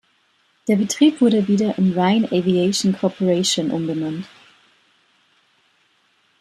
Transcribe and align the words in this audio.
Der 0.67 0.77
Betrieb 0.77 1.21
wurde 1.21 1.47
wieder 1.47 1.77
in 1.77 1.93
"Ryan 1.93 2.25
Aviation 2.25 2.93
Corporation" 2.93 3.69
umbenannt. 3.69 4.25